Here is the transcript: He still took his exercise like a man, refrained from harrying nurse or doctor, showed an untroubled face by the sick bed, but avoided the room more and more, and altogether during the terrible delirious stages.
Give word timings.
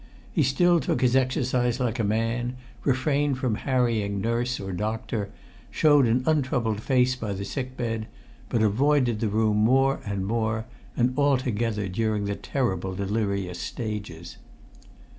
He 0.33 0.41
still 0.41 0.79
took 0.79 1.01
his 1.01 1.15
exercise 1.15 1.79
like 1.79 1.99
a 1.99 2.03
man, 2.03 2.57
refrained 2.83 3.37
from 3.37 3.53
harrying 3.53 4.19
nurse 4.19 4.59
or 4.59 4.71
doctor, 4.71 5.29
showed 5.69 6.07
an 6.07 6.23
untroubled 6.25 6.81
face 6.81 7.15
by 7.15 7.33
the 7.33 7.45
sick 7.45 7.77
bed, 7.77 8.07
but 8.49 8.63
avoided 8.63 9.19
the 9.19 9.29
room 9.29 9.57
more 9.57 9.99
and 10.03 10.25
more, 10.25 10.65
and 10.97 11.13
altogether 11.19 11.87
during 11.87 12.25
the 12.25 12.35
terrible 12.35 12.95
delirious 12.95 13.59
stages. 13.59 14.37